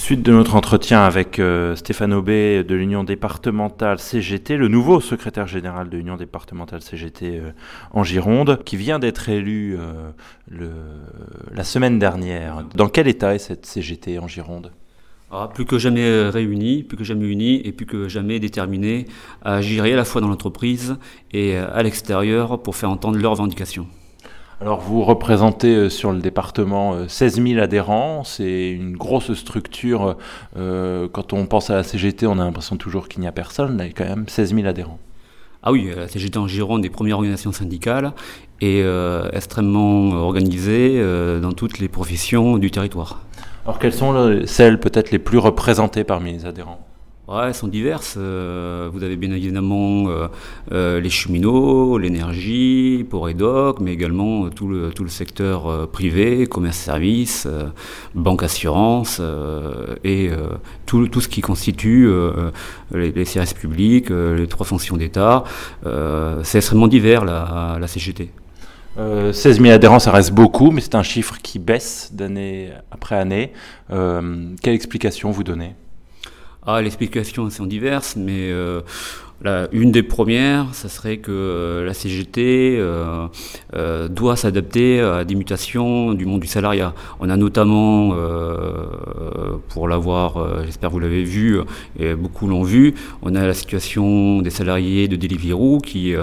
Suite 0.00 0.22
de 0.22 0.32
notre 0.32 0.56
entretien 0.56 1.04
avec 1.04 1.38
euh, 1.38 1.76
Stéphane 1.76 2.14
Aubé 2.14 2.64
de 2.64 2.74
l'Union 2.74 3.04
départementale 3.04 3.98
CGT, 3.98 4.56
le 4.56 4.68
nouveau 4.68 4.98
secrétaire 4.98 5.46
général 5.46 5.90
de 5.90 5.98
l'Union 5.98 6.16
départementale 6.16 6.80
CGT 6.80 7.38
euh, 7.38 7.50
en 7.92 8.02
Gironde, 8.02 8.64
qui 8.64 8.78
vient 8.78 8.98
d'être 8.98 9.28
élu 9.28 9.76
euh, 9.78 10.10
la 11.52 11.64
semaine 11.64 11.98
dernière. 11.98 12.64
Dans 12.74 12.88
quel 12.88 13.08
état 13.08 13.34
est 13.34 13.38
cette 13.38 13.66
CGT 13.66 14.18
en 14.18 14.26
Gironde? 14.26 14.72
Ah, 15.30 15.50
plus 15.52 15.66
que 15.66 15.78
jamais 15.78 16.30
réunis, 16.30 16.82
plus 16.82 16.96
que 16.96 17.04
jamais 17.04 17.26
unis 17.26 17.60
et 17.62 17.70
plus 17.70 17.84
que 17.84 18.08
jamais 18.08 18.40
déterminés 18.40 19.04
à 19.42 19.56
agir 19.56 19.84
à 19.84 19.88
la 19.88 20.06
fois 20.06 20.22
dans 20.22 20.28
l'entreprise 20.28 20.96
et 21.32 21.58
à 21.58 21.82
l'extérieur 21.82 22.62
pour 22.62 22.74
faire 22.74 22.90
entendre 22.90 23.18
leurs 23.18 23.32
revendications. 23.32 23.86
Alors 24.62 24.80
vous 24.80 25.02
représentez 25.04 25.74
euh, 25.74 25.88
sur 25.88 26.12
le 26.12 26.20
département 26.20 27.08
16 27.08 27.38
euh, 27.38 27.48
000 27.54 27.62
adhérents, 27.62 28.24
c'est 28.24 28.70
une 28.70 28.94
grosse 28.94 29.32
structure. 29.32 30.18
Euh, 30.58 31.08
quand 31.10 31.32
on 31.32 31.46
pense 31.46 31.70
à 31.70 31.76
la 31.76 31.82
CGT, 31.82 32.26
on 32.26 32.38
a 32.38 32.44
l'impression 32.44 32.76
toujours 32.76 33.08
qu'il 33.08 33.22
n'y 33.22 33.26
a 33.26 33.32
personne, 33.32 33.78
là 33.78 33.84
il 33.84 33.88
y 33.88 33.90
a 33.90 33.94
quand 33.94 34.04
même 34.04 34.28
16 34.28 34.54
000 34.54 34.66
adhérents. 34.66 34.98
Ah 35.62 35.72
oui, 35.72 35.90
la 35.96 36.08
CGT 36.08 36.38
en 36.38 36.46
Gironde 36.46 36.82
des 36.82 36.90
premières 36.90 37.16
organisations 37.16 37.52
syndicales 37.52 38.12
et 38.62 38.82
extrêmement 39.32 40.12
organisée 40.12 41.02
dans 41.42 41.52
toutes 41.52 41.78
les 41.80 41.88
professions 41.88 42.56
du 42.56 42.70
territoire. 42.70 43.20
Alors 43.66 43.78
quelles 43.78 43.92
sont 43.92 44.42
celles 44.46 44.80
peut-être 44.80 45.10
les 45.10 45.18
plus 45.18 45.36
représentées 45.36 46.02
parmi 46.02 46.32
les 46.32 46.46
adhérents? 46.46 46.89
Ouais, 47.30 47.46
elles 47.46 47.54
sont 47.54 47.68
diverses. 47.68 48.16
Euh, 48.18 48.90
vous 48.92 49.04
avez 49.04 49.14
bien 49.14 49.30
évidemment 49.30 50.08
euh, 50.08 50.26
euh, 50.72 51.00
les 51.00 51.10
cheminots, 51.10 51.96
l'énergie, 51.96 53.06
pour 53.08 53.28
EDOC, 53.28 53.78
mais 53.78 53.92
également 53.92 54.50
tout 54.50 54.66
le, 54.66 54.90
tout 54.90 55.04
le 55.04 55.10
secteur 55.10 55.88
privé, 55.90 56.48
commerce-service, 56.48 57.46
banque-assurance 58.16 59.22
et 60.02 60.30
tout, 60.86 61.06
tout 61.06 61.20
ce 61.20 61.28
qui 61.28 61.40
constitue 61.40 62.10
les, 62.92 63.24
services 63.24 63.54
publics, 63.54 64.10
les 64.10 64.48
trois 64.48 64.66
fonctions 64.66 64.96
d'État. 64.96 65.44
c'est 66.42 66.58
extrêmement 66.58 66.88
divers 66.88 67.24
la 67.24 67.86
CGT. 67.86 68.30
16 68.96 69.60
000 69.60 69.72
adhérents, 69.72 70.00
ça 70.00 70.10
reste 70.10 70.32
beaucoup, 70.32 70.72
mais 70.72 70.80
c'est 70.80 70.96
un 70.96 71.04
chiffre 71.04 71.36
qui 71.40 71.60
baisse 71.60 72.10
d'année 72.12 72.70
après 72.90 73.16
année. 73.16 73.52
quelle 73.88 74.74
explication 74.74 75.30
vous 75.30 75.44
donnez? 75.44 75.74
Ah, 76.66 76.80
les 76.80 76.88
explications 76.88 77.48
sont 77.50 77.66
diverses, 77.66 78.16
mais 78.16 78.50
euh, 78.50 78.82
une 79.72 79.90
des 79.90 80.02
premières, 80.02 80.74
ça 80.74 80.88
serait 80.88 81.18
que 81.18 81.30
euh, 81.32 81.84
la 81.84 81.94
CGT 81.94 82.76
euh, 82.78 83.26
euh, 83.74 84.08
doit 84.08 84.36
s'adapter 84.36 85.00
à 85.00 85.24
des 85.24 85.34
mutations 85.34 86.12
du 86.12 86.26
monde 86.26 86.40
du 86.40 86.46
salariat. 86.46 86.94
On 87.20 87.30
a 87.30 87.36
notamment, 87.36 88.14
pour 89.68 89.88
l'avoir, 89.88 90.64
j'espère 90.64 90.90
vous 90.90 90.98
l'avez 90.98 91.24
vu, 91.24 91.60
et 91.98 92.14
beaucoup 92.14 92.46
l'ont 92.46 92.62
vu, 92.62 92.94
on 93.22 93.34
a 93.34 93.46
la 93.46 93.54
situation 93.54 94.42
des 94.42 94.50
salariés 94.50 95.08
de 95.08 95.16
Deliveroo 95.16 95.78
qui, 95.78 96.14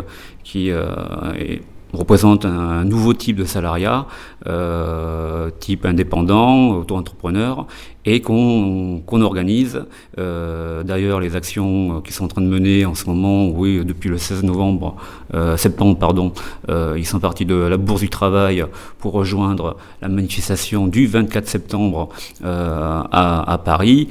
qui 0.43 0.69
est 0.69 1.61
représente 1.93 2.45
un, 2.45 2.83
nouveau 2.83 3.13
type 3.13 3.37
de 3.37 3.45
salariat, 3.45 4.07
euh, 4.47 5.49
type 5.59 5.85
indépendant, 5.85 6.71
auto-entrepreneur, 6.71 7.65
et 8.05 8.21
qu'on 8.21 9.21
organise. 9.21 9.83
Euh, 10.17 10.83
D'ailleurs, 10.83 11.19
les 11.19 11.35
actions 11.35 12.01
qui 12.01 12.13
sont 12.13 12.25
en 12.25 12.27
train 12.29 12.41
de 12.41 12.47
mener 12.47 12.85
en 12.85 12.95
ce 12.95 13.05
moment, 13.05 13.49
oui, 13.49 13.83
depuis 13.83 14.09
le 14.09 14.17
16 14.17 14.43
novembre, 14.43 14.95
euh, 15.33 15.57
septembre, 15.57 15.97
pardon, 15.97 16.31
euh, 16.69 16.95
ils 16.97 17.05
sont 17.05 17.19
partis 17.19 17.45
de 17.45 17.55
la 17.55 17.77
Bourse 17.77 18.01
du 18.01 18.09
Travail 18.09 18.65
pour 18.99 19.13
rejoindre 19.13 19.75
la 20.01 20.07
manifestation 20.07 20.87
du 20.87 21.05
24 21.07 21.47
septembre 21.47 22.09
euh, 22.45 23.01
à, 23.11 23.51
à, 23.51 23.57
Paris, 23.57 24.07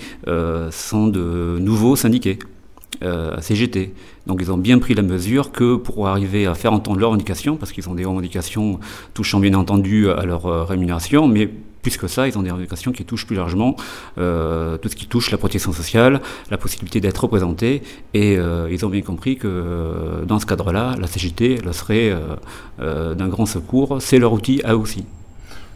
sont 0.71 1.07
de 1.07 1.59
nouveaux 1.61 1.97
syndiqués. 1.97 2.39
Euh, 3.03 3.41
CGT. 3.41 3.93
Donc 4.27 4.39
ils 4.41 4.51
ont 4.51 4.59
bien 4.59 4.79
pris 4.79 4.95
la 4.95 5.03
mesure 5.03 5.53
que 5.53 5.77
pour 5.77 6.09
arriver 6.09 6.47
à 6.47 6.55
faire 6.55 6.73
entendre 6.73 6.99
leurs 6.99 7.11
revendications, 7.11 7.57
parce 7.57 7.73
qu'ils 7.73 7.89
ont 7.89 7.95
des 7.95 8.05
revendications 8.05 8.81
touchant 9.15 9.41
bien 9.41 9.55
entendu 9.55 10.11
à 10.11 10.25
leur 10.25 10.47
euh, 10.47 10.65
rémunération, 10.65 11.29
mais 11.29 11.49
plus 11.83 11.97
que 11.97 12.09
ça, 12.09 12.27
ils 12.27 12.37
ont 12.37 12.43
des 12.43 12.51
revendications 12.51 12.91
qui 12.91 13.05
touchent 13.05 13.27
plus 13.27 13.37
largement 13.37 13.77
euh, 14.19 14.77
tout 14.79 14.89
ce 14.89 14.97
qui 14.97 15.07
touche 15.07 15.31
la 15.31 15.39
protection 15.39 15.73
sociale, 15.73 16.21
la 16.51 16.59
possibilité 16.59 17.01
d'être 17.01 17.19
représenté, 17.19 17.83
et 18.13 18.37
euh, 18.37 18.69
ils 18.73 18.85
ont 18.85 18.89
bien 18.89 19.03
compris 19.03 19.37
que 19.37 20.25
dans 20.27 20.41
ce 20.41 20.47
cadre-là, 20.47 20.97
la 20.99 21.07
CGT 21.07 21.59
leur 21.65 21.75
serait 21.75 22.13
d'un 22.79 23.29
grand 23.29 23.47
secours, 23.47 23.99
c'est 24.01 24.19
leur 24.19 24.33
outil 24.33 24.61
à 24.65 24.73
eux 24.73 24.79
aussi. 24.79 25.05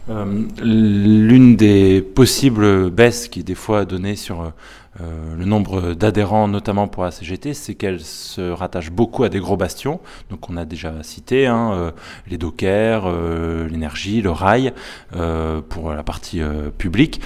Euh, 0.09 0.43
l'une 0.61 1.55
des 1.55 2.01
possibles 2.01 2.89
baisses 2.89 3.27
qui 3.27 3.41
est 3.41 3.43
des 3.43 3.55
fois 3.55 3.85
donnée 3.85 4.15
sur 4.15 4.41
euh, 4.41 5.35
le 5.37 5.45
nombre 5.45 5.93
d'adhérents, 5.93 6.47
notamment 6.47 6.87
pour 6.87 7.03
la 7.03 7.11
CGT, 7.11 7.53
c'est 7.53 7.75
qu'elle 7.75 7.99
se 7.99 8.41
rattache 8.51 8.91
beaucoup 8.91 9.23
à 9.23 9.29
des 9.29 9.39
gros 9.39 9.57
bastions. 9.57 9.99
Donc 10.29 10.49
on 10.49 10.57
a 10.57 10.65
déjà 10.65 11.03
cité 11.03 11.45
hein, 11.45 11.71
euh, 11.73 11.91
les 12.27 12.37
dockers, 12.37 13.11
l'énergie, 13.69 14.21
le 14.21 14.31
rail 14.31 14.73
pour 15.69 15.93
la 15.93 16.03
partie 16.03 16.41
publique. 16.77 17.21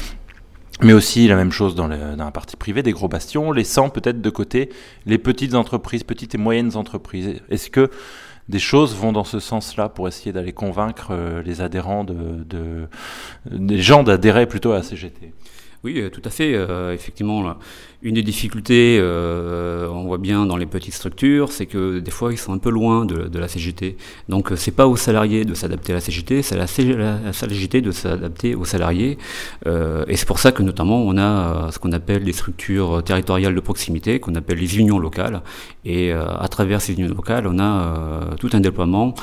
Mais 0.82 0.92
aussi 0.92 1.28
la 1.30 1.38
même 1.38 1.54
chose 1.54 1.74
dans, 1.74 1.88
dans, 1.88 2.26
la 2.26 2.32
partie 2.32 2.58
privée, 2.58 2.84
des 2.84 2.92
gros 2.92 3.08
bastions, 3.08 3.54
laissant 3.54 3.88
peut-être 3.88 4.22
de 4.22 4.30
côté 4.30 4.70
les 5.06 5.18
petites 5.18 5.56
entreprises, 5.56 6.04
petites 6.04 6.36
et 6.36 6.38
moyennes 6.38 6.76
entreprises. 6.76 7.42
Est-ce 7.50 7.70
que 7.70 7.90
des 8.48 8.60
choses 8.60 8.96
vont 8.96 9.12
dans 9.12 9.24
ce 9.24 9.40
sens-là 9.40 9.90
pour 9.90 10.08
essayer 10.08 10.32
d'aller 10.32 10.54
convaincre 10.54 11.08
euh, 11.12 11.42
les 11.42 11.62
adhérents, 11.62 12.04
de, 12.04 12.44
de, 12.44 12.88
des 13.50 13.82
gens 13.82 14.04
d'adhérer 14.04 14.46
plutôt 14.46 14.72
à 14.72 14.76
la 14.76 14.84
CGT. 14.84 15.34
Oui, 15.86 16.00
euh, 16.00 16.10
tout 16.10 16.22
à 16.26 16.32
fait. 16.32 16.56
Euh, 16.56 16.96
effectivement, 16.96 17.58
une 18.02 18.16
des 18.16 18.24
difficultés, 18.24 18.98
euh, 19.00 19.88
on 19.88 20.06
voit 20.06 20.18
bien 20.18 20.48
dans 20.48 20.58
les 20.58 20.66
petites 20.66 20.96
structures, 20.96 21.52
c'est 21.52 21.68
que 21.68 22.00
des 22.00 22.10
fois 22.10 22.34
ils 22.34 22.40
sont 22.40 22.54
un 22.54 22.58
peu 22.58 22.72
loin 22.72 23.06
de, 23.06 23.38
la 23.38 23.48
CGT. 23.48 23.96
Donc 24.28 24.52
c'est 24.56 24.72
pas 24.72 24.88
aux 24.88 24.96
salariés 24.96 25.46
de 25.46 25.54
s'adapter 25.54 25.92
à 25.92 25.96
la 25.96 26.02
CGT, 26.02 26.42
c'est 26.42 26.56
à 26.56 26.58
la, 26.58 26.66
CGT 27.34 27.82
de 27.82 27.92
s'adapter 27.92 28.56
aux 28.56 28.66
salariés. 28.66 29.20
Et 29.66 30.16
c'est 30.16 30.28
pour 30.28 30.40
ça 30.40 30.52
que 30.52 30.64
notamment 30.64 31.02
on 31.02 31.18
a 31.18 31.72
ce 31.72 31.80
qu'on 31.80 31.92
appelle 31.92 32.24
les 32.24 32.34
structures 32.34 33.04
territoriales 33.04 33.56
de 33.56 33.60
proximité, 33.60 34.20
qu'on 34.20 34.36
appelle 34.36 34.60
les 34.60 34.78
unions 34.78 35.00
locales. 35.00 35.42
Et 35.84 36.12
à 36.12 36.48
travers 36.48 36.82
ces 36.82 36.94
unions 36.94 37.08
locales, 37.08 37.48
on 37.48 37.60
a 37.60 38.36
tout 38.40 38.50
un 38.54 38.60
déploiement, 38.60 39.16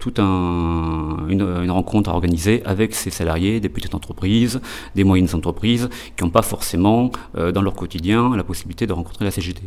toute 0.00 0.18
un, 0.18 1.26
une, 1.28 1.42
une, 1.42 1.70
rencontre 1.70 2.10
à 2.10 2.14
organiser 2.14 2.62
avec 2.64 2.94
ces 2.94 3.10
salariés 3.10 3.60
des 3.60 3.68
petites 3.68 3.94
entreprises, 3.94 4.60
des 4.94 5.04
moyennes 5.04 5.34
entreprises, 5.34 5.88
qui 6.16 6.24
n'ont 6.24 6.30
pas 6.30 6.42
forcément 6.42 7.10
dans 7.34 7.62
leur 7.62 7.74
quotidien 7.74 8.36
la 8.36 8.44
possibilité 8.44 8.86
de 8.86 8.92
rencontrer 8.92 9.24
la 9.24 9.30
CGT. 9.30 9.62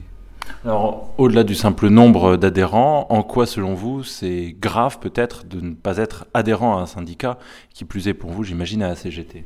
Alors, 0.63 1.13
au-delà 1.17 1.43
du 1.43 1.55
simple 1.55 1.89
nombre 1.89 2.37
d'adhérents, 2.37 3.07
en 3.09 3.23
quoi, 3.23 3.45
selon 3.45 3.73
vous, 3.73 4.03
c'est 4.03 4.55
grave 4.59 4.99
peut-être 4.99 5.47
de 5.47 5.59
ne 5.59 5.73
pas 5.73 5.97
être 5.97 6.25
adhérent 6.33 6.77
à 6.77 6.81
un 6.81 6.85
syndicat, 6.85 7.37
qui 7.73 7.85
plus 7.85 8.07
est 8.07 8.13
pour 8.13 8.31
vous, 8.31 8.43
j'imagine, 8.43 8.83
à 8.83 8.87
la 8.89 8.95
CGT 8.95 9.45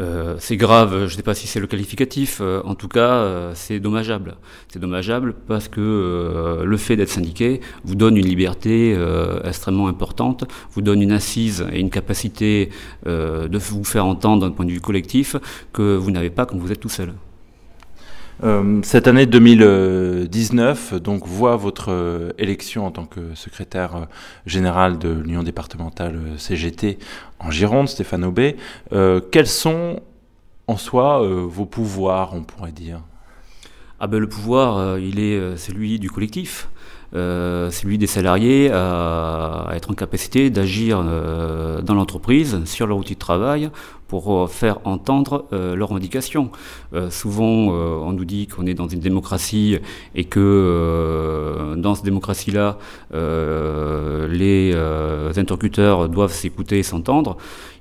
euh, 0.00 0.36
c'est 0.38 0.56
grave, 0.56 0.98
je 1.00 1.04
ne 1.04 1.08
sais 1.08 1.22
pas 1.22 1.34
si 1.34 1.46
c'est 1.46 1.60
le 1.60 1.66
qualificatif, 1.66 2.38
euh, 2.40 2.62
en 2.64 2.74
tout 2.74 2.88
cas 2.88 3.12
euh, 3.12 3.52
c'est 3.54 3.80
dommageable. 3.80 4.36
C'est 4.68 4.78
dommageable 4.78 5.34
parce 5.46 5.68
que 5.68 6.62
le 6.64 6.76
fait 6.76 6.96
d'être 6.96 7.10
syndiqué 7.10 7.60
vous 7.84 7.94
donne 7.94 8.16
une 8.16 8.26
liberté 8.26 8.96
extrêmement 9.44 9.88
importante, 9.88 10.44
vous 10.72 10.82
donne 10.82 11.02
une 11.02 11.12
assise 11.12 11.66
et 11.72 11.80
une 11.80 11.90
capacité 11.90 12.70
de 13.06 13.58
vous 13.58 13.84
faire 13.84 14.06
entendre 14.06 14.46
d'un 14.46 14.52
point 14.52 14.64
de 14.64 14.70
vue 14.70 14.80
collectif 14.80 15.36
que 15.72 15.96
vous 15.96 16.10
n'avez 16.10 16.30
pas 16.30 16.46
quand 16.46 16.56
vous 16.56 16.72
êtes 16.72 16.80
tout 16.80 16.88
seul. 16.88 17.12
Euh, 18.42 18.80
cette 18.82 19.06
année 19.06 19.26
2019 19.26 20.94
donc 20.94 21.26
voit 21.26 21.56
votre 21.56 21.92
euh, 21.92 22.32
élection 22.38 22.86
en 22.86 22.90
tant 22.90 23.04
que 23.04 23.34
secrétaire 23.34 23.96
euh, 23.96 24.04
général 24.46 24.98
de 24.98 25.10
l'Union 25.10 25.42
départementale 25.42 26.18
CGT 26.38 26.98
en 27.38 27.50
Gironde, 27.50 27.88
Stéphane 27.88 28.24
Aubé. 28.24 28.56
quels 29.30 29.46
sont 29.46 30.00
en 30.66 30.76
soi 30.76 31.26
vos 31.26 31.64
pouvoirs, 31.66 32.34
on 32.34 32.42
pourrait 32.42 32.72
dire? 32.72 33.00
Ah 33.98 34.06
ben, 34.06 34.18
Le 34.18 34.28
pouvoir, 34.28 34.98
il 34.98 35.18
est 35.18 35.56
celui 35.56 35.98
du 35.98 36.10
collectif. 36.10 36.68
Euh, 37.12 37.72
celui 37.72 37.98
des 37.98 38.06
salariés 38.06 38.70
à, 38.72 39.68
être 39.74 39.90
en 39.90 39.94
capacité 39.94 40.48
d'agir 40.48 41.02
euh, 41.04 41.82
dans 41.82 41.94
l'entreprise 41.94 42.64
sur 42.66 42.86
leur 42.86 42.98
outil 42.98 43.14
de 43.14 43.18
travail 43.18 43.70
pour 44.06 44.32
euh, 44.32 44.46
faire 44.46 44.78
entendre 44.84 45.46
leurs 45.52 45.88
revendications. 45.88 46.50
souvent, 47.10 47.68
on 47.68 48.12
nous 48.12 48.24
dit 48.24 48.46
qu'on 48.46 48.66
est 48.66 48.74
dans 48.74 48.88
une 48.88 49.00
démocratie 49.00 49.78
et 50.14 50.24
que 50.24 51.74
dans 51.76 51.94
cette 51.94 52.04
démocratie-là, 52.04 52.78
les 53.12 54.74
interlocuteurs 55.36 56.08
doivent 56.08 56.32
s'écouter 56.32 56.78
et 56.80 56.82
s'entendre. 56.82 57.36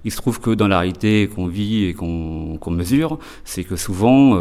Il 0.05 0.11
se 0.11 0.17
trouve 0.17 0.39
que 0.39 0.51
dans 0.51 0.67
la 0.69 0.79
réalité 0.79 1.29
qu'on 1.33 1.47
vit 1.47 1.85
et 1.85 1.93
qu'on 1.93 2.71
mesure, 2.71 3.19
c'est 3.43 3.63
que 3.63 3.75
souvent 3.75 4.35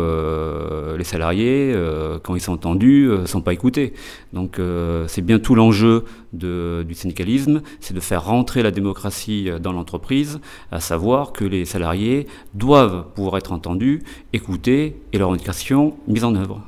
les 0.96 1.04
salariés, 1.04 1.74
quand 2.22 2.34
ils 2.34 2.40
sont 2.40 2.52
entendus, 2.52 3.08
ne 3.08 3.26
sont 3.26 3.40
pas 3.40 3.54
écoutés. 3.54 3.94
Donc 4.34 4.60
c'est 5.06 5.22
bien 5.22 5.38
tout 5.38 5.54
l'enjeu 5.54 6.04
du 6.32 6.94
syndicalisme, 6.94 7.62
c'est 7.80 7.94
de 7.94 8.00
faire 8.00 8.24
rentrer 8.24 8.62
la 8.62 8.70
démocratie 8.70 9.50
dans 9.60 9.72
l'entreprise, 9.72 10.40
à 10.72 10.80
savoir 10.80 11.32
que 11.32 11.44
les 11.44 11.64
salariés 11.64 12.26
doivent 12.54 13.06
pouvoir 13.14 13.38
être 13.38 13.52
entendus, 13.52 14.02
écoutés 14.32 15.00
et 15.12 15.18
leurs 15.18 15.32
indications 15.32 15.96
mises 16.06 16.24
en 16.24 16.34
œuvre. 16.34 16.62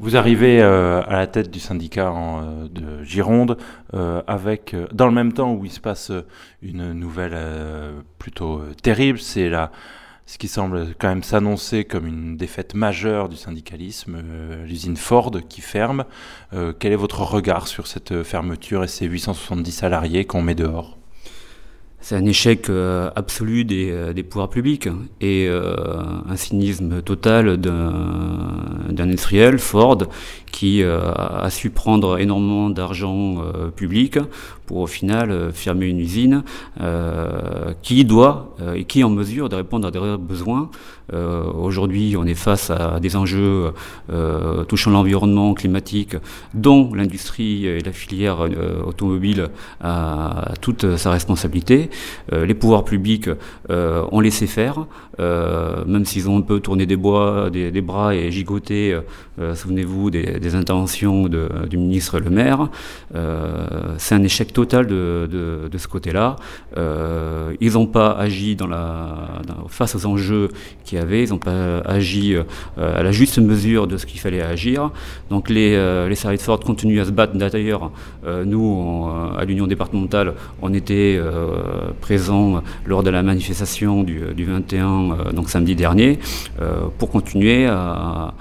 Vous 0.00 0.16
arrivez 0.16 0.60
euh, 0.60 1.02
à 1.06 1.12
la 1.12 1.26
tête 1.28 1.52
du 1.52 1.60
syndicat 1.60 2.12
euh, 2.12 2.66
de 2.68 3.04
Gironde 3.04 3.56
euh, 3.94 4.22
avec, 4.26 4.74
dans 4.92 5.06
le 5.06 5.12
même 5.12 5.32
temps 5.32 5.52
où 5.52 5.64
il 5.64 5.70
se 5.70 5.78
passe 5.78 6.10
une 6.62 6.92
nouvelle 6.92 7.36
plutôt 8.18 8.62
terrible, 8.82 9.20
c'est 9.20 9.48
la, 9.48 9.70
ce 10.26 10.38
qui 10.38 10.48
semble 10.48 10.94
quand 10.98 11.08
même 11.08 11.22
s'annoncer 11.22 11.84
comme 11.84 12.06
une 12.06 12.36
défaite 12.36 12.74
majeure 12.74 13.28
du 13.28 13.36
syndicalisme, 13.36 14.22
l'usine 14.64 14.96
Ford 14.96 15.32
qui 15.48 15.60
ferme. 15.60 16.04
quel 16.78 16.92
est 16.92 16.96
votre 16.96 17.20
regard 17.20 17.68
sur 17.68 17.86
cette 17.86 18.22
fermeture 18.22 18.84
et 18.84 18.88
ces 18.88 19.06
870 19.06 19.70
salariés 19.70 20.24
qu'on 20.24 20.40
met 20.40 20.54
dehors? 20.54 20.96
C'est 22.04 22.16
un 22.16 22.26
échec 22.26 22.68
euh, 22.68 23.10
absolu 23.16 23.64
des, 23.64 23.90
euh, 23.90 24.12
des, 24.12 24.22
pouvoirs 24.22 24.50
publics 24.50 24.90
et 25.22 25.46
euh, 25.48 25.74
un 26.28 26.36
cynisme 26.36 27.00
total 27.00 27.56
d'un 27.56 28.98
industriel, 28.98 29.58
Ford, 29.58 29.96
qui 30.52 30.84
a 30.84 31.48
su 31.50 31.70
prendre 31.70 32.18
énormément 32.20 32.70
d'argent 32.70 33.42
public 33.74 34.18
pour 34.66 34.78
au 34.78 34.86
final 34.86 35.50
fermer 35.52 35.86
une 35.86 35.98
usine 35.98 36.44
qui 37.82 38.04
doit 38.04 38.54
et 38.76 38.84
qui 38.84 39.00
est 39.00 39.04
en 39.04 39.10
mesure 39.10 39.48
de 39.48 39.56
répondre 39.56 39.88
à 39.88 39.90
des 39.90 39.98
besoins. 40.16 40.70
Aujourd'hui, 41.12 42.16
on 42.18 42.24
est 42.24 42.34
face 42.34 42.70
à 42.70 42.98
des 43.00 43.16
enjeux 43.16 43.72
touchant 44.68 44.90
l'environnement 44.90 45.54
climatique, 45.54 46.16
dont 46.54 46.92
l'industrie 46.94 47.66
et 47.66 47.80
la 47.80 47.92
filière 47.92 48.38
automobile 48.86 49.50
a 49.80 50.52
toute 50.60 50.96
sa 50.96 51.10
responsabilité. 51.10 51.90
Euh, 52.32 52.46
les 52.46 52.54
pouvoirs 52.54 52.84
publics 52.84 53.28
euh, 53.70 54.04
ont 54.12 54.20
laissé 54.20 54.46
faire, 54.46 54.86
euh, 55.20 55.84
même 55.86 56.04
s'ils 56.04 56.28
ont 56.28 56.38
un 56.38 56.42
peu 56.42 56.60
tourné 56.60 56.86
des, 56.86 56.96
bois, 56.96 57.50
des, 57.50 57.80
bras 57.80 58.14
et 58.14 58.30
gigoté, 58.30 58.98
souvenez-vous 59.54 60.10
des, 60.10 60.54
interventions 60.54 61.28
du 61.28 61.76
ministre 61.76 62.18
Le 62.20 62.30
Maire. 62.30 62.68
C'est 63.98 64.14
un 64.14 64.22
échec 64.22 64.52
total 64.52 64.86
de, 64.86 65.70
ce 65.76 65.88
côté-là. 65.88 66.36
ils 67.60 67.72
n'ont 67.72 67.86
pas 67.86 68.12
agi 68.12 68.56
face 69.68 69.94
aux 69.96 70.06
enjeux 70.06 70.48
ils 70.94 71.30
n'ont 71.30 71.38
pas 71.38 71.78
agi 71.84 72.34
à 72.76 73.02
la 73.02 73.12
juste 73.12 73.38
mesure 73.38 73.86
de 73.86 73.96
ce 73.96 74.06
qu'il 74.06 74.20
fallait 74.20 74.42
agir. 74.42 74.90
Donc 75.30 75.48
les, 75.48 75.70
les 76.08 76.14
de 76.36 76.40
Ford 76.40 76.60
continuent 76.60 77.00
à 77.00 77.04
se 77.04 77.10
battre. 77.10 77.34
D'ailleurs, 77.34 77.90
nous, 78.44 79.08
à 79.36 79.44
l'Union 79.44 79.66
départementale, 79.66 80.34
on 80.62 80.72
était 80.72 81.18
présent 82.00 82.62
lors 82.86 83.02
de 83.02 83.10
la 83.10 83.22
manifestation 83.22 84.02
du, 84.02 84.44
21, 84.44 84.86
euh, 84.86 85.32
donc 85.32 85.48
samedi 85.48 85.74
dernier, 85.74 86.18
euh, 86.60 86.86
pour 86.98 87.10
continuer 87.10 87.66
à, 87.66 88.34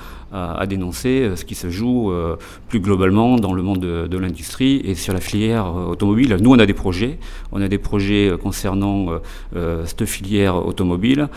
dénoncer 0.68 1.22
euh, 1.22 1.36
ce 1.36 1.46
qui 1.46 1.56
se 1.56 1.70
joue 1.70 2.12
plus 2.68 2.80
globalement 2.80 3.38
dans 3.38 3.54
le 3.54 3.62
monde 3.62 3.80
de, 3.80 4.18
l'industrie 4.18 4.82
et 4.84 4.96
sur 4.96 5.14
la 5.14 5.20
filière 5.20 5.76
automobile. 5.76 6.38
Nous, 6.40 6.52
on 6.52 6.60
a 6.60 6.66
des 6.66 6.74
projets, 6.74 7.20
on 7.52 7.62
a 7.62 7.68
des 7.68 7.78
projets 7.78 8.32
concernant 8.42 9.08
cette 9.86 10.06
filière 10.06 10.56
automobile 10.66 11.28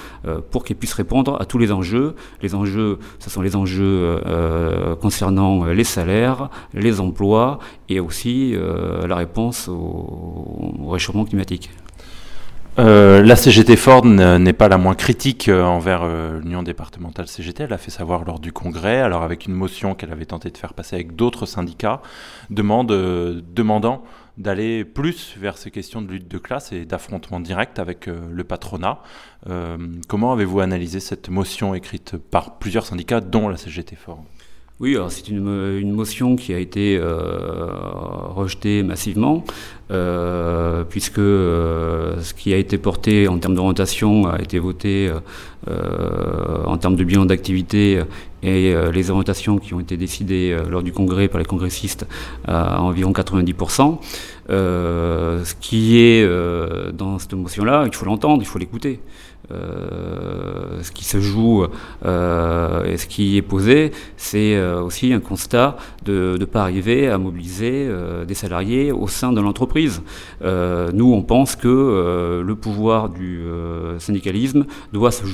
pour 0.51 0.65
qu'elle 0.65 0.77
puisse 0.77 0.93
répondre 0.93 1.41
à 1.41 1.45
tous 1.47 1.59
les 1.59 1.73
enjeux. 1.73 2.15
Les 2.43 2.55
enjeux, 2.55 2.99
ce 3.19 3.31
sont 3.31 3.43
les 3.43 3.57
enjeux 3.57 4.21
concernant 5.01 5.65
les 5.65 5.85
salaires, 5.85 6.51
les 6.75 7.01
emplois 7.01 7.59
et 7.89 8.01
aussi 8.01 8.55
la 9.07 9.17
réponse 9.17 9.69
au 9.69 10.91
réchauffement 10.91 11.25
climatique. 11.25 11.71
Euh, 12.79 13.23
la 13.23 13.37
CGT 13.37 13.75
Ford 13.77 14.05
n'est 14.05 14.53
pas 14.53 14.69
la 14.69 14.77
moins 14.77 14.95
critique 14.95 15.49
euh, 15.49 15.63
envers 15.63 16.03
euh, 16.03 16.41
l'Union 16.41 16.63
départementale 16.63 17.27
CGT. 17.27 17.63
Elle 17.63 17.73
a 17.73 17.79
fait 17.79 17.91
savoir 17.91 18.25
lors 18.25 18.39
du 18.39 18.53
congrès, 18.53 19.01
alors 19.01 19.23
avec 19.23 19.47
une 19.47 19.55
motion 19.55 19.95
qu'elle 19.95 20.13
avait 20.13 20.27
tenté 20.27 20.51
de 20.51 20.59
faire 20.59 20.75
passer 20.75 20.97
avec 20.97 21.17
d'autres 21.17 21.47
syndicats, 21.47 22.03
demandant 22.51 24.03
d'aller 24.37 24.85
plus 24.85 25.35
vers 25.39 25.57
ces 25.57 25.71
questions 25.71 26.03
de 26.03 26.11
lutte 26.11 26.29
de 26.29 26.37
classe 26.37 26.71
et 26.73 26.85
d'affrontement 26.85 27.41
direct 27.41 27.79
avec 27.79 28.07
le 28.07 28.45
patronat. 28.45 29.01
comment 30.09 30.33
avez-vous 30.33 30.61
analysé 30.61 31.01
cette 31.01 31.31
motion 31.31 31.75
écrite 31.75 32.19
par 32.19 32.59
plusieurs 32.59 32.85
syndicats, 32.85 33.23
dont 33.23 33.49
la 33.49 33.57
CGT 33.57 33.97
Ford? 33.97 34.23
Oui, 34.79 34.95
alors 34.95 35.11
c'est 35.11 35.29
une, 35.29 35.49
une, 35.79 35.93
motion 35.93 36.37
qui 36.37 36.53
a 36.53 36.59
été 36.59 37.01
rejetée 38.47 38.83
massivement, 38.83 39.45
euh, 39.91 40.85
puisque 40.89 41.19
euh, 41.19 42.21
ce 42.23 42.33
qui 42.33 42.53
a 42.55 42.57
été 42.57 42.79
porté 42.79 43.29
en 43.29 43.39
termes 43.39 43.55
d'orientation 43.55 44.27
a 44.27 44.41
été 44.41 44.59
voté 44.59 45.11
euh, 45.69 46.65
en 46.65 46.77
termes 46.79 46.97
de 46.97 47.05
bilan 47.05 47.25
d'activité 47.27 48.01
et 48.43 48.75
les 48.93 49.11
orientations 49.11 49.59
qui 49.59 49.75
ont 49.75 49.81
été 49.81 49.97
décidées 49.97 50.57
lors 50.71 50.85
du 50.85 50.93
congrès 50.93 51.27
par 51.27 51.41
les 51.41 51.45
congressistes 51.45 52.07
à 52.47 52.81
environ 52.81 53.11
90%. 53.11 53.99
ce 54.49 55.55
qui 55.61 55.99
est 55.99 56.25
dans 56.93 57.19
cette 57.19 57.33
motion-là, 57.33 57.85
il 57.87 57.95
faut 57.95 58.07
l'entendre, 58.07 58.43
il 58.43 58.47
faut 58.47 58.61
l'écouter. 58.61 59.01
Euh, 59.53 60.83
ce 60.83 60.91
qui 60.91 61.05
se 61.05 61.21
joue 61.21 61.65
euh, 62.05 62.85
et 62.85 62.97
ce 62.97 63.07
qui 63.07 63.37
est 63.37 63.43
posé, 63.43 63.93
c'est 64.17 64.57
euh, 64.57 64.83
aussi 64.83 65.13
un 65.13 65.21
constat 65.21 65.77
de 66.05 66.37
ne 66.39 66.45
pas 66.45 66.63
arriver 66.63 67.09
à 67.09 67.19
mobiliser 67.19 67.89
des 68.27 68.35
salariés 68.35 68.93
au 68.93 69.09
sein 69.09 69.33
de 69.33 69.41
l'entreprise. 69.41 70.03
nous, 70.43 71.13
on 71.13 71.23
pense 71.23 71.57
que 71.57 72.43
le 72.45 72.55
pouvoir 72.55 73.09
du 73.09 73.43
syndicalisme 73.99 74.67
doit 74.93 75.11
se, 75.11 75.25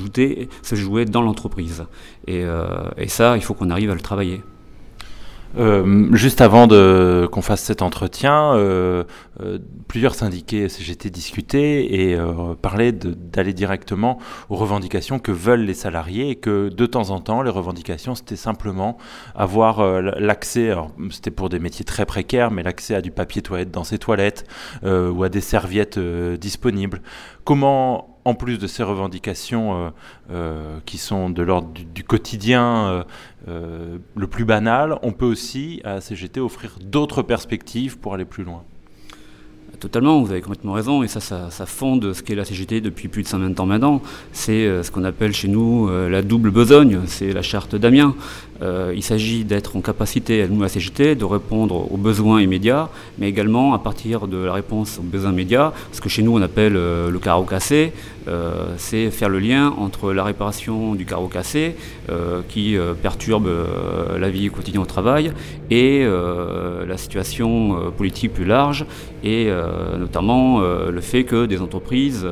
jouer 0.74 1.04
dans 1.04 1.22
l'entreprise. 1.22 1.84
Et 2.26 2.44
ça, 3.08 3.36
il 3.36 3.42
faut 3.42 3.54
qu'on 3.54 3.70
arrive 3.70 3.90
à 3.90 3.94
le 3.94 4.00
travailler. 4.00 4.42
Euh, 5.58 6.08
juste 6.14 6.40
avant 6.40 6.66
de 6.66 7.28
qu'on 7.30 7.42
fasse 7.42 7.62
cet 7.62 7.82
entretien, 7.82 8.54
euh, 8.54 9.04
euh, 9.40 9.58
plusieurs 9.88 10.14
syndiqués 10.14 10.68
CGT 10.68 11.10
discutaient 11.10 11.84
et 11.84 12.18
parlaient 12.62 12.92
d'aller 12.92 13.52
directement 13.52 14.18
aux 14.48 14.56
revendications 14.56 15.18
que 15.18 15.32
veulent 15.32 15.64
les 15.64 15.74
salariés 15.74 16.30
et 16.30 16.36
que 16.36 16.68
de 16.68 16.86
temps 16.86 17.10
en 17.10 17.20
temps, 17.20 17.42
les 17.42 17.50
revendications, 17.50 18.14
c'était 18.14 18.36
simplement 18.36 18.96
avoir 19.34 19.82
l'accès, 20.00 20.74
c'était 21.10 21.30
pour 21.30 21.48
des 21.48 21.58
métiers 21.58 21.84
très 21.84 22.06
précaires, 22.06 22.50
mais 22.50 22.62
l'accès 22.62 22.94
à 22.94 23.00
du 23.00 23.10
papier 23.10 23.42
toilette 23.42 23.70
dans 23.70 23.84
ses 23.84 23.98
toilettes 23.98 24.46
ou 24.84 25.22
à 25.22 25.28
des 25.28 25.40
serviettes 25.40 25.98
disponibles. 25.98 27.02
Comment 27.44 28.11
en 28.24 28.34
plus 28.34 28.58
de 28.58 28.66
ces 28.66 28.82
revendications 28.82 29.74
euh, 29.74 29.90
euh, 30.30 30.78
qui 30.86 30.98
sont 30.98 31.30
de 31.30 31.42
l'ordre 31.42 31.68
du, 31.72 32.04
quotidien 32.04 33.04
euh, 33.48 33.96
le 34.14 34.26
plus 34.26 34.44
banal, 34.44 34.98
on 35.02 35.12
peut 35.12 35.26
aussi 35.26 35.80
à 35.84 36.00
CGT 36.00 36.40
offrir 36.40 36.76
d'autres 36.80 37.22
perspectives 37.22 37.98
pour 37.98 38.14
aller 38.14 38.24
plus 38.24 38.44
loin. 38.44 38.62
Totalement, 39.80 40.22
vous 40.22 40.30
avez 40.30 40.42
complètement 40.42 40.74
raison, 40.74 41.02
et 41.02 41.08
ça, 41.08 41.18
ça, 41.18 41.66
fonde 41.66 42.12
ce 42.12 42.22
qu'est 42.22 42.36
la 42.36 42.44
CGT 42.44 42.80
depuis 42.80 43.08
plus 43.08 43.24
de 43.24 43.28
120 43.28 43.58
ans 43.58 43.66
maintenant. 43.66 44.00
C'est 44.32 44.84
ce 44.84 44.92
qu'on 44.92 45.02
appelle 45.02 45.32
chez 45.32 45.48
nous 45.48 45.88
la 45.88 46.22
double 46.22 46.52
besogne, 46.52 47.00
c'est 47.06 47.32
la 47.32 47.42
charte 47.42 47.74
d'Amiens. 47.74 48.14
Il 48.60 49.02
s'agit 49.02 49.42
d'être 49.42 49.74
en 49.74 49.80
capacité, 49.80 50.46
nous, 50.48 50.62
à 50.62 50.68
CGT, 50.68 51.16
de 51.16 51.24
répondre 51.24 51.90
aux 51.92 51.96
besoins 51.96 52.40
immédiats, 52.40 52.90
mais 53.18 53.28
également 53.28 53.74
à 53.74 53.80
partir 53.80 54.28
de 54.28 54.36
la 54.36 54.52
réponse 54.52 55.00
aux 55.00 55.02
besoins 55.02 55.32
immédiats, 55.32 55.72
ce 55.90 56.00
que 56.00 56.08
chez 56.08 56.22
nous 56.22 56.38
on 56.38 56.42
appelle 56.42 56.74
le 56.74 57.18
carreau 57.18 57.44
cassé, 57.44 57.92
euh, 58.28 58.74
c'est 58.76 59.10
faire 59.10 59.28
le 59.28 59.38
lien 59.38 59.74
entre 59.78 60.12
la 60.12 60.24
réparation 60.24 60.94
du 60.94 61.04
carreau 61.04 61.28
cassé, 61.28 61.76
qui 62.48 62.76
perturbe 63.02 63.48
la 64.18 64.28
vie 64.28 64.48
quotidienne 64.50 64.82
au 64.82 64.86
travail, 64.86 65.32
et 65.70 66.04
la 66.04 66.96
situation 66.96 67.92
politique 67.96 68.34
plus 68.34 68.44
large, 68.44 68.84
et 69.24 69.48
notamment 69.98 70.60
le 70.60 71.00
fait 71.00 71.24
que 71.24 71.46
des 71.46 71.60
entreprises 71.60 72.26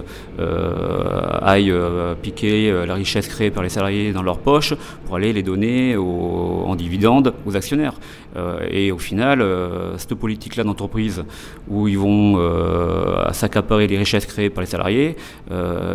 aillent 1.42 1.74
piquer 2.22 2.84
la 2.86 2.94
richesse 2.94 3.28
créée 3.28 3.50
par 3.50 3.62
les 3.62 3.68
salariés 3.68 4.12
dans 4.12 4.22
leur 4.22 4.38
poche 4.38 4.74
pour 5.06 5.16
aller 5.16 5.32
les 5.32 5.42
donner 5.42 5.96
en 5.96 6.74
dividendes 6.74 7.32
aux 7.46 7.56
actionnaires. 7.56 7.94
Euh, 8.36 8.60
et 8.70 8.92
au 8.92 8.98
final, 8.98 9.40
euh, 9.40 9.96
cette 9.98 10.14
politique-là 10.14 10.64
d'entreprise 10.64 11.24
où 11.68 11.88
ils 11.88 11.98
vont 11.98 12.36
euh, 12.38 13.32
s'accaparer 13.32 13.86
les 13.86 13.98
richesses 13.98 14.26
créées 14.26 14.50
par 14.50 14.62
les 14.62 14.70
salariés, 14.70 15.16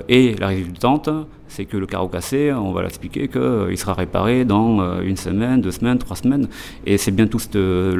et 0.09 0.35
la 0.35 0.47
résultante, 0.47 1.09
c'est 1.47 1.65
que 1.65 1.77
le 1.77 1.85
carreau 1.85 2.07
cassé, 2.07 2.51
on 2.51 2.71
va 2.71 2.81
l'expliquer 2.81 3.27
qu'il 3.27 3.77
sera 3.77 3.93
réparé 3.93 4.45
dans 4.45 5.01
une 5.01 5.15
semaine, 5.15 5.61
deux 5.61 5.71
semaines, 5.71 5.97
trois 5.97 6.15
semaines. 6.15 6.47
Et 6.85 6.97
c'est 6.97 7.11
bien 7.11 7.27
tout 7.27 7.39
ce, 7.39 7.95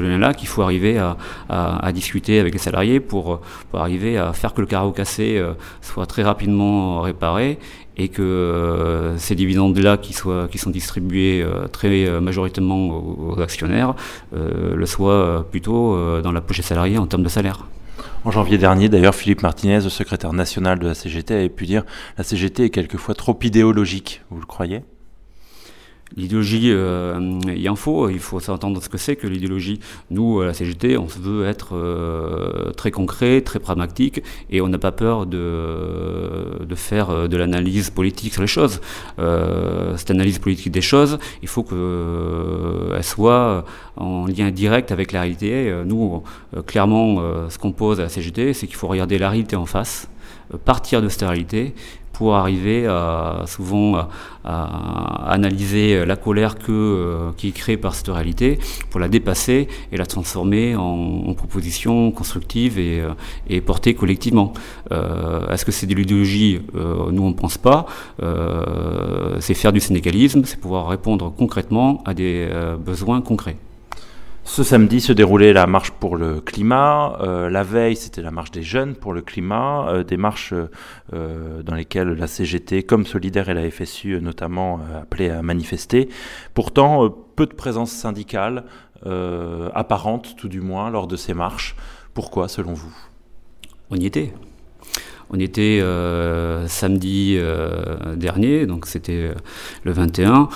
lien-là 0.00 0.34
qu'il 0.34 0.48
faut 0.48 0.62
arriver 0.62 0.98
à, 0.98 1.92
discuter 1.92 2.40
avec 2.40 2.52
les 2.54 2.58
salariés 2.58 3.00
pour, 3.00 3.40
pour, 3.70 3.80
arriver 3.80 4.16
à 4.16 4.32
faire 4.32 4.54
que 4.54 4.60
le 4.60 4.66
carreau 4.66 4.92
cassé 4.92 5.42
soit 5.80 6.06
très 6.06 6.22
rapidement 6.22 7.00
réparé 7.02 7.58
et 7.98 8.08
que 8.08 9.14
ces 9.16 9.34
dividendes-là 9.34 9.96
qui, 9.96 10.14
qui 10.50 10.58
sont 10.58 10.70
distribués 10.70 11.44
très 11.72 12.20
majoritairement 12.20 12.88
aux, 12.88 13.40
actionnaires 13.40 13.94
le 14.32 14.86
soient 14.86 15.46
plutôt 15.50 16.20
dans 16.22 16.32
la 16.32 16.40
poche 16.40 16.58
des 16.58 16.62
salariés 16.62 16.98
en 16.98 17.06
termes 17.06 17.24
de 17.24 17.28
salaire. 17.28 17.66
En 18.24 18.30
janvier 18.30 18.58
dernier, 18.58 18.88
d'ailleurs, 18.88 19.14
Philippe 19.14 19.42
Martinez, 19.42 19.80
le 19.82 19.88
secrétaire 19.88 20.32
national 20.32 20.78
de 20.78 20.88
la 20.88 20.94
CGT, 20.94 21.34
avait 21.34 21.48
pu 21.48 21.66
dire 21.66 21.84
la 22.18 22.24
CGT 22.24 22.64
est 22.64 22.70
quelquefois 22.70 23.14
trop 23.14 23.38
idéologique. 23.42 24.22
Vous 24.30 24.40
le 24.40 24.46
croyez? 24.46 24.82
L'idéologie, 26.14 26.70
euh, 26.70 27.40
en 27.68 27.74
faut, 27.74 28.08
il 28.08 28.20
faut 28.20 28.38
s'entendre 28.38 28.80
ce 28.80 28.88
que 28.88 28.96
c'est 28.96 29.16
que 29.16 29.26
l'idéologie. 29.26 29.80
Nous, 30.10 30.40
à 30.40 30.46
la 30.46 30.54
CGT, 30.54 30.96
on 30.96 31.06
veut 31.06 31.46
être 31.46 31.76
euh, 31.76 32.70
très 32.72 32.92
concret, 32.92 33.40
très 33.40 33.58
pragmatique, 33.58 34.22
et 34.48 34.60
on 34.60 34.68
n'a 34.68 34.78
pas 34.78 34.92
peur 34.92 35.26
de, 35.26 36.64
de 36.64 36.74
faire 36.76 37.10
euh, 37.10 37.28
de 37.28 37.36
l'analyse 37.36 37.90
politique 37.90 38.34
sur 38.34 38.42
les 38.42 38.48
choses. 38.48 38.80
cette 39.96 40.10
analyse 40.10 40.38
politique 40.38 40.70
des 40.70 40.80
choses, 40.80 41.18
il 41.42 41.48
faut 41.48 41.64
qu'elle 41.64 43.04
soit 43.04 43.64
en 43.96 44.26
lien 44.26 44.50
direct 44.50 44.92
avec 44.92 45.12
la 45.12 45.22
réalité. 45.22 45.74
Nous, 45.84 46.22
clairement, 46.66 47.20
ce 47.48 47.58
qu'on 47.58 47.72
pose 47.72 47.98
à 48.00 48.04
la 48.04 48.08
CGT, 48.08 48.52
c'est 48.52 48.66
qu'il 48.66 48.76
faut 48.76 48.88
regarder 48.88 49.18
la 49.18 49.30
réalité 49.30 49.56
en 49.56 49.66
face, 49.66 50.08
partir 50.64 51.02
de 51.02 51.08
cette 51.08 51.22
réalité, 51.22 51.74
pour 52.16 52.34
arriver 52.34 52.86
à, 52.86 53.42
souvent 53.46 54.08
à, 54.44 55.28
analyser 55.28 56.06
la 56.06 56.16
colère 56.16 56.56
que, 56.56 56.72
euh, 56.72 57.30
qui 57.36 57.48
est 57.48 57.52
créée 57.52 57.76
par 57.76 57.94
cette 57.94 58.08
réalité, 58.08 58.58
pour 58.90 59.00
la 59.00 59.08
dépasser 59.08 59.68
et 59.92 59.96
la 59.96 60.06
transformer 60.06 60.76
en, 60.76 61.34
proposition 61.34 62.10
constructive 62.10 62.78
et, 62.78 63.00
euh, 63.00 63.10
et 63.50 63.60
portée 63.60 63.94
collectivement. 63.94 64.54
Euh, 64.92 65.46
Est-ce 65.48 65.64
que 65.64 65.72
c'est 65.72 65.86
de 65.86 65.94
l'idéologie 65.94 66.60
euh, 66.74 67.10
Nous, 67.10 67.22
on 67.22 67.30
ne 67.30 67.34
pense 67.34 67.58
pas. 67.58 67.86
c'est 69.40 69.54
faire 69.54 69.72
du 69.72 69.80
syndicalisme, 69.80 70.42
c'est 70.44 70.58
pouvoir 70.58 70.88
répondre 70.88 71.32
concrètement 71.36 72.02
à 72.06 72.14
des 72.14 72.48
besoins 72.84 73.20
concrets. 73.20 73.58
Ce 74.46 74.62
samedi 74.62 75.00
se 75.00 75.12
déroulait 75.12 75.52
la 75.52 75.66
marche 75.66 75.90
pour 75.90 76.16
le 76.16 76.40
climat. 76.40 77.18
Euh, 77.20 77.50
la 77.50 77.64
veille, 77.64 77.96
c'était 77.96 78.22
la 78.22 78.30
marche 78.30 78.52
des 78.52 78.62
jeunes 78.62 78.94
pour 78.94 79.12
le 79.12 79.20
climat, 79.20 79.88
euh, 79.88 80.04
des 80.04 80.16
marches 80.16 80.54
euh, 81.12 81.62
dans 81.64 81.74
lesquelles 81.74 82.12
la 82.12 82.28
CGT, 82.28 82.84
comme 82.84 83.06
Solidaire 83.06 83.48
et 83.48 83.54
la 83.54 83.68
FSU 83.68 84.20
notamment, 84.22 84.80
appelaient 85.02 85.30
à 85.30 85.42
manifester. 85.42 86.08
Pourtant, 86.54 87.10
peu 87.10 87.46
de 87.46 87.54
présence 87.54 87.90
syndicale, 87.90 88.64
apparente 89.74 90.36
tout 90.36 90.48
du 90.48 90.60
moins, 90.60 90.90
lors 90.90 91.08
de 91.08 91.16
ces 91.16 91.34
marches. 91.34 91.74
Pourquoi, 92.14 92.46
selon 92.46 92.72
vous? 92.72 92.94
On 93.90 93.96
y 93.96 94.06
était. 94.06 94.32
On 95.30 95.40
était 95.40 95.80
euh, 95.82 96.68
samedi 96.68 97.36
euh, 97.36 98.14
dernier, 98.14 98.66
donc 98.66 98.86
c'était 98.86 99.12
euh, 99.12 99.34
le 99.84 99.92
21. 99.92 100.48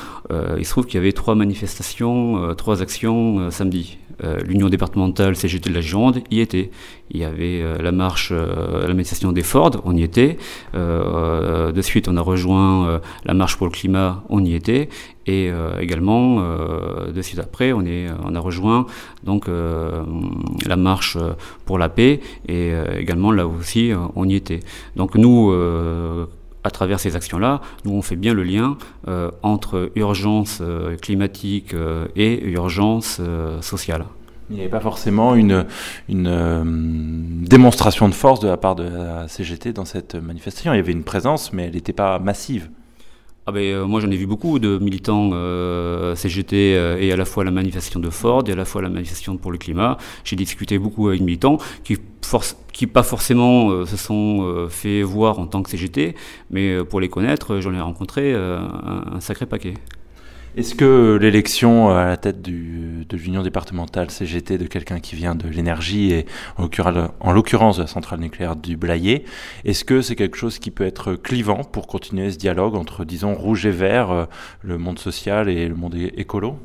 il 0.58 0.64
se 0.64 0.70
trouve 0.70 0.86
qu'il 0.86 0.94
y 0.94 0.98
avait 0.98 1.12
trois 1.12 1.34
manifestations, 1.34 2.54
trois 2.54 2.82
actions 2.82 3.50
samedi. 3.50 3.98
L'Union 4.44 4.68
départementale 4.68 5.34
CGT 5.34 5.70
de 5.70 5.74
la 5.74 5.80
Gironde 5.80 6.22
y 6.30 6.40
était. 6.40 6.70
Il 7.10 7.20
y 7.20 7.24
avait 7.24 7.62
la 7.80 7.92
marche, 7.92 8.32
la 8.32 8.88
manifestation 8.88 9.32
des 9.32 9.42
Ford, 9.42 9.72
on 9.84 9.96
y 9.96 10.02
était. 10.02 10.38
de 10.74 11.82
suite, 11.82 12.08
on 12.08 12.16
a 12.16 12.20
rejoint 12.20 13.00
la 13.24 13.34
marche 13.34 13.56
pour 13.56 13.66
le 13.66 13.72
climat, 13.72 14.22
on 14.28 14.44
y 14.44 14.54
était. 14.54 14.88
Et 15.26 15.50
également, 15.80 16.40
de 16.40 17.22
suite 17.22 17.40
après, 17.40 17.72
on, 17.72 17.82
est, 17.82 18.06
on 18.24 18.34
a 18.34 18.40
rejoint 18.40 18.86
donc 19.24 19.48
la 19.48 20.76
marche 20.76 21.18
pour 21.64 21.78
la 21.78 21.88
paix. 21.88 22.20
Et 22.48 22.72
également, 22.96 23.32
là 23.32 23.46
aussi, 23.46 23.92
on 24.14 24.28
y 24.28 24.34
était. 24.34 24.60
Donc 24.96 25.16
nous, 25.16 25.50
euh, 25.50 26.26
à 26.62 26.70
travers 26.70 27.00
ces 27.00 27.16
actions-là, 27.16 27.62
nous 27.84 27.92
on 27.92 28.02
fait 28.02 28.16
bien 28.16 28.34
le 28.34 28.42
lien 28.42 28.76
euh, 29.08 29.30
entre 29.42 29.90
urgence 29.94 30.58
euh, 30.60 30.96
climatique 30.96 31.74
et 32.16 32.44
urgence 32.50 33.20
sociale. 33.62 34.04
Il 34.50 34.56
n'y 34.56 34.62
avait 34.62 34.70
pas 34.70 34.80
forcément 34.80 35.36
une, 35.36 35.64
une 36.08 37.44
démonstration 37.44 38.08
de 38.08 38.14
force 38.14 38.40
de 38.40 38.48
la 38.48 38.56
part 38.56 38.74
de 38.74 38.82
la 38.82 39.28
CGT 39.28 39.72
dans 39.72 39.84
cette 39.84 40.16
manifestation. 40.16 40.74
Il 40.74 40.76
y 40.76 40.80
avait 40.80 40.92
une 40.92 41.04
présence, 41.04 41.52
mais 41.52 41.64
elle 41.64 41.74
n'était 41.74 41.92
pas 41.92 42.18
massive. 42.18 42.68
Ah 43.46 43.52
ben, 43.52 43.62
euh, 43.62 43.86
moi 43.86 44.00
j'en 44.00 44.10
ai 44.10 44.16
vu 44.16 44.26
beaucoup 44.26 44.58
de 44.58 44.78
militants 44.78 45.30
euh, 45.32 46.14
CGT 46.14 46.76
euh, 46.76 46.98
et 47.00 47.10
à 47.10 47.16
la 47.16 47.24
fois 47.24 47.42
la 47.42 47.50
manifestation 47.50 47.98
de 47.98 48.10
Ford 48.10 48.44
et 48.46 48.52
à 48.52 48.54
la 48.54 48.64
fois 48.64 48.82
la 48.82 48.90
manifestation 48.90 49.38
pour 49.38 49.50
le 49.50 49.58
climat. 49.58 49.96
J'ai 50.24 50.36
discuté 50.36 50.78
beaucoup 50.78 51.08
avec 51.08 51.20
des 51.20 51.26
militants 51.26 51.58
qui 51.82 52.86
pas 52.86 53.02
forcément 53.02 53.84
se 53.84 53.96
sont 53.96 54.68
fait 54.70 55.02
voir 55.02 55.40
en 55.40 55.46
tant 55.46 55.62
que 55.62 55.70
CGT, 55.70 56.14
mais 56.50 56.84
pour 56.84 57.00
les 57.00 57.08
connaître, 57.08 57.58
j'en 57.58 57.74
ai 57.74 57.80
rencontré 57.80 58.32
un 58.32 59.18
sacré 59.18 59.46
paquet. 59.46 59.74
Est-ce 60.56 60.74
que 60.74 61.16
l'élection 61.20 61.90
à 61.90 62.06
la 62.06 62.16
tête 62.16 62.42
de 62.42 63.16
l'Union 63.16 63.44
départementale 63.44 64.10
CGT 64.10 64.58
de 64.58 64.66
quelqu'un 64.66 64.98
qui 64.98 65.14
vient 65.14 65.36
de 65.36 65.46
l'énergie 65.46 66.10
et 66.12 66.26
en 66.56 67.32
l'occurrence 67.32 67.76
de 67.76 67.82
la 67.82 67.86
centrale 67.86 68.18
nucléaire 68.18 68.56
du 68.56 68.76
Blayet, 68.76 69.22
est-ce 69.64 69.84
que 69.84 70.02
c'est 70.02 70.16
quelque 70.16 70.36
chose 70.36 70.58
qui 70.58 70.72
peut 70.72 70.84
être 70.84 71.14
clivant 71.14 71.62
pour 71.62 71.86
continuer 71.86 72.32
ce 72.32 72.36
dialogue 72.36 72.74
entre, 72.74 73.04
disons, 73.04 73.34
rouge 73.34 73.64
et 73.64 73.70
vert, 73.70 74.10
euh, 74.10 74.24
le 74.62 74.76
monde 74.76 74.98
social 74.98 75.48
et 75.48 75.68
le 75.68 75.76
monde 75.76 75.94
écolo? 75.94 76.58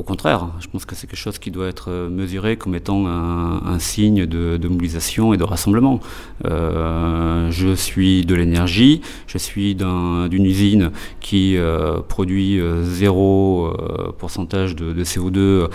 Au 0.00 0.02
contraire, 0.02 0.48
je 0.60 0.66
pense 0.66 0.86
que 0.86 0.94
c'est 0.94 1.06
quelque 1.06 1.18
chose 1.18 1.38
qui 1.38 1.50
doit 1.50 1.68
être 1.68 1.90
euh, 1.90 2.08
mesuré 2.08 2.56
comme 2.56 2.74
étant 2.74 3.06
un, 3.06 3.78
signe 3.78 4.24
de, 4.24 4.58
mobilisation 4.66 5.34
et 5.34 5.36
de 5.36 5.44
rassemblement. 5.44 6.00
Euh, 6.46 7.50
je 7.50 7.74
suis 7.74 8.24
de 8.24 8.34
l'énergie, 8.34 9.02
je 9.26 9.36
suis 9.36 9.74
d'une 9.74 10.46
usine 10.46 10.90
qui 11.20 11.58
euh, 11.58 12.00
produit 12.00 12.58
zéro 12.82 13.74
pourcentage 14.18 14.74
de, 14.74 15.04
CO2 15.04 15.68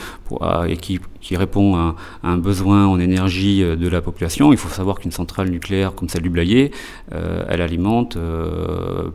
et 0.69 0.77
qui, 0.77 0.99
répond 1.33 1.75
à, 1.75 1.95
un 2.23 2.37
besoin 2.37 2.85
en 2.85 2.99
énergie 2.99 3.61
de 3.61 3.87
la 3.87 4.01
population. 4.01 4.51
Il 4.51 4.57
faut 4.57 4.69
savoir 4.69 4.99
qu'une 4.99 5.11
centrale 5.11 5.49
nucléaire 5.49 5.95
comme 5.95 6.09
celle 6.09 6.21
du 6.21 6.29
Blayet, 6.29 6.71
elle 7.11 7.61
alimente 7.61 8.17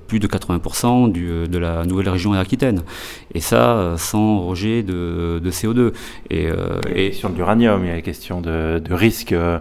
plus 0.07 0.19
de 0.19 0.27
80% 0.27 1.13
de 1.13 1.59
la 1.59 1.85
nouvelle 1.85 2.09
région 2.09 2.33
Aquitaine. 2.33 2.83
Et 3.35 3.41
ça, 3.41 3.95
sans 3.97 4.41
rejet 4.41 4.83
de 4.83 5.11
de, 5.41 5.51
CO2. 5.51 5.93
Et, 6.31 6.47
euh, 6.47 6.81
et 6.95 7.13
sur 7.13 7.29
l'uranium, 7.29 7.85
il 7.85 7.89
y 7.89 7.91
a 7.91 7.95
la 7.95 8.03
question 8.03 8.41
de, 8.41 8.83
risque, 8.91 9.33
euh, 9.33 9.59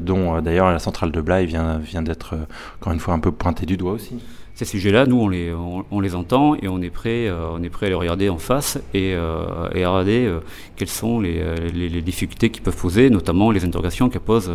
dont 0.00 0.36
euh, 0.36 0.40
d'ailleurs 0.40 0.70
la 0.70 0.78
centrale 0.78 1.12
de 1.12 1.20
Blaye 1.20 1.46
vient, 1.46 1.78
vient 1.78 2.02
d'être 2.02 2.36
encore 2.80 2.92
une 2.92 3.00
fois 3.00 3.14
un 3.14 3.20
peu 3.20 3.32
pointée 3.32 3.66
du 3.66 3.76
doigt 3.76 3.92
aussi 3.92 4.18
ces 4.58 4.64
sujets-là, 4.64 5.06
nous, 5.06 5.20
on 5.20 5.28
les, 5.28 5.54
on, 5.54 6.00
les 6.00 6.16
entend 6.16 6.56
et 6.56 6.66
on 6.66 6.82
est 6.82 6.90
prêt, 6.90 7.28
euh, 7.28 7.50
on 7.52 7.62
est 7.62 7.68
prêt 7.68 7.86
à 7.86 7.90
les 7.90 7.94
regarder 7.94 8.28
en 8.28 8.38
face 8.38 8.76
et, 8.92 9.14
euh, 9.14 9.68
et 9.72 9.84
à 9.84 9.90
regarder 9.90 10.26
euh, 10.26 10.40
quelles 10.74 10.88
sont 10.88 11.20
les, 11.20 11.40
les, 11.72 12.02
difficultés 12.02 12.50
qu'ils 12.50 12.64
peuvent 12.64 12.76
poser, 12.76 13.08
notamment 13.08 13.52
les 13.52 13.64
interrogations 13.64 14.08
qu'elles 14.08 14.20
posent 14.20 14.50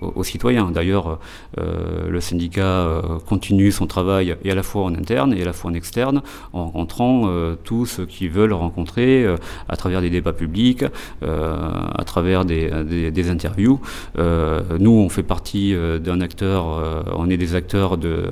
aux, 0.00 0.22
citoyens. 0.22 0.70
D'ailleurs, 0.70 1.18
le 1.56 2.20
syndicat 2.20 3.02
continue 3.26 3.70
son 3.70 3.86
travail 3.86 4.36
et 4.44 4.50
à 4.50 4.54
la 4.56 4.64
fois 4.64 4.82
en 4.82 4.94
interne 4.94 5.32
et 5.32 5.42
à 5.42 5.44
la 5.44 5.52
fois 5.52 5.70
en 5.70 5.74
externe, 5.74 6.22
en 6.52 6.64
rencontrant 6.64 7.30
tous 7.62 7.86
ceux 7.86 8.06
qui 8.06 8.28
veulent 8.28 8.52
rencontrer 8.52 9.26
à 9.68 9.76
travers 9.76 10.00
des 10.00 10.10
débats 10.10 10.32
publics, 10.32 10.84
à 11.22 12.04
travers 12.04 12.44
des, 12.44 12.70
des, 12.84 13.12
des 13.12 13.30
interviews. 13.30 13.80
nous, 14.18 14.90
on 14.90 15.08
fait 15.08 15.22
partie 15.22 15.74
d'un 16.00 16.20
acteur, 16.20 17.04
on 17.16 17.30
est 17.30 17.36
des 17.36 17.54
acteurs 17.54 17.96
de, 17.96 18.24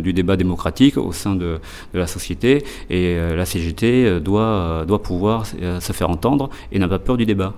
du 0.00 0.12
débat 0.12 0.36
démocratique 0.44 0.96
au 0.96 1.12
sein 1.12 1.34
de, 1.34 1.58
la 1.92 2.06
société 2.06 2.64
et 2.90 3.16
euh, 3.16 3.36
la 3.36 3.44
CGT 3.44 4.06
euh, 4.06 4.20
doit, 4.20 4.84
doit 4.86 5.02
pouvoir 5.02 5.44
euh, 5.60 5.80
se 5.80 5.92
faire 5.92 6.10
entendre 6.10 6.50
et 6.72 6.78
n'a 6.78 6.88
pas 6.88 6.98
peur 6.98 7.16
du 7.16 7.26
débat. 7.26 7.54